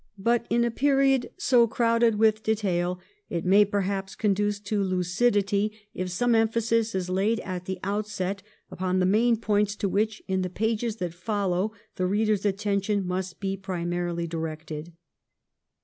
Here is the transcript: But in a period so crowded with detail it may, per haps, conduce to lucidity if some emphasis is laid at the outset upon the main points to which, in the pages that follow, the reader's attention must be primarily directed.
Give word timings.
But 0.17 0.47
in 0.49 0.63
a 0.63 0.71
period 0.71 1.29
so 1.37 1.67
crowded 1.67 2.15
with 2.15 2.41
detail 2.41 2.99
it 3.29 3.45
may, 3.45 3.63
per 3.63 3.81
haps, 3.81 4.15
conduce 4.15 4.59
to 4.61 4.81
lucidity 4.83 5.73
if 5.93 6.09
some 6.09 6.33
emphasis 6.33 6.95
is 6.95 7.07
laid 7.07 7.39
at 7.41 7.65
the 7.65 7.77
outset 7.83 8.41
upon 8.71 8.97
the 8.97 9.05
main 9.05 9.37
points 9.37 9.75
to 9.75 9.87
which, 9.87 10.23
in 10.27 10.41
the 10.41 10.49
pages 10.49 10.95
that 10.95 11.13
follow, 11.13 11.71
the 11.97 12.07
reader's 12.07 12.47
attention 12.47 13.05
must 13.05 13.39
be 13.39 13.55
primarily 13.55 14.25
directed. 14.25 14.91